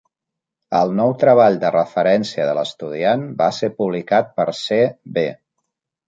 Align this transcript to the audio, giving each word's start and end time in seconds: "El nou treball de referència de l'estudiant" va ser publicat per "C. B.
"El 0.77 0.91
nou 0.99 1.11
treball 1.23 1.57
de 1.63 1.69
referència 1.75 2.47
de 2.49 2.55
l'estudiant" 2.59 3.25
va 3.41 3.49
ser 3.59 3.69
publicat 3.81 4.33
per 4.41 4.47
"C. 4.61 4.79
B. 5.19 5.27